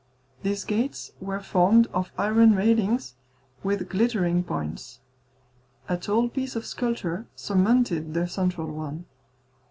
[0.41, 3.17] These gates were formed of iron railings,
[3.61, 4.99] with glittering points.
[5.87, 9.05] A tall piece of sculpture surmounted the central one.